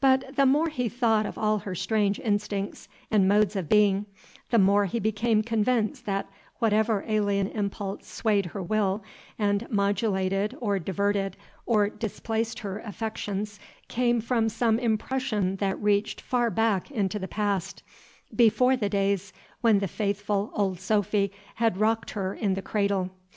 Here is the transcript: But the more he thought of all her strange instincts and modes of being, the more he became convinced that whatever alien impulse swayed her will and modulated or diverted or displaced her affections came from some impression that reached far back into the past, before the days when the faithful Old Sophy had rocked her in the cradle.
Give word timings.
But 0.00 0.34
the 0.34 0.46
more 0.46 0.68
he 0.68 0.88
thought 0.88 1.24
of 1.26 1.38
all 1.38 1.58
her 1.58 1.76
strange 1.76 2.18
instincts 2.18 2.88
and 3.08 3.28
modes 3.28 3.54
of 3.54 3.68
being, 3.68 4.06
the 4.50 4.58
more 4.58 4.86
he 4.86 4.98
became 4.98 5.44
convinced 5.44 6.06
that 6.06 6.28
whatever 6.58 7.04
alien 7.06 7.46
impulse 7.46 8.04
swayed 8.06 8.46
her 8.46 8.60
will 8.64 9.04
and 9.38 9.70
modulated 9.70 10.56
or 10.60 10.80
diverted 10.80 11.36
or 11.66 11.88
displaced 11.88 12.58
her 12.58 12.80
affections 12.80 13.60
came 13.86 14.20
from 14.20 14.48
some 14.48 14.80
impression 14.80 15.54
that 15.58 15.80
reached 15.80 16.20
far 16.20 16.50
back 16.50 16.90
into 16.90 17.20
the 17.20 17.28
past, 17.28 17.84
before 18.34 18.76
the 18.76 18.88
days 18.88 19.32
when 19.60 19.78
the 19.78 19.86
faithful 19.86 20.50
Old 20.52 20.80
Sophy 20.80 21.30
had 21.54 21.78
rocked 21.78 22.10
her 22.10 22.34
in 22.34 22.54
the 22.54 22.60
cradle. 22.62 23.08